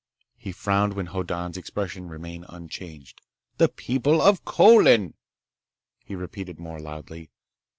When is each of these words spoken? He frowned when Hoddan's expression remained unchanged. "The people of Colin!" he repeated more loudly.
He 0.35 0.51
frowned 0.51 0.93
when 0.95 1.09
Hoddan's 1.09 1.57
expression 1.57 2.09
remained 2.09 2.47
unchanged. 2.49 3.21
"The 3.59 3.69
people 3.69 4.19
of 4.19 4.43
Colin!" 4.45 5.13
he 6.03 6.15
repeated 6.15 6.57
more 6.57 6.79
loudly. 6.79 7.29